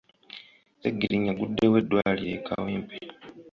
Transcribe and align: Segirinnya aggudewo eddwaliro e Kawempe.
Segirinnya 0.81 1.31
aggudewo 1.33 1.75
eddwaliro 1.81 2.33
e 2.37 2.39
Kawempe. 2.47 2.97